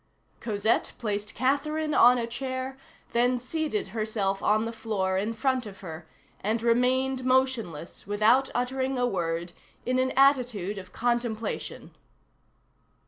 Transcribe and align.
Cosette 0.39 0.93
placed 0.97 1.35
Catherine 1.35 1.93
on 1.93 2.17
a 2.17 2.25
chair, 2.25 2.75
then 3.11 3.37
seated 3.37 3.89
herself 3.89 4.41
on 4.41 4.65
the 4.65 4.71
floor 4.73 5.15
in 5.15 5.31
front 5.31 5.67
of 5.67 5.81
her, 5.81 6.07
and 6.39 6.63
remained 6.63 7.23
motionless, 7.23 8.07
without 8.07 8.49
uttering 8.55 8.97
a 8.97 9.05
word, 9.05 9.51
in 9.85 9.99
an 9.99 10.09
attitude 10.17 10.79
of 10.79 10.91
contemplation. 10.91 11.91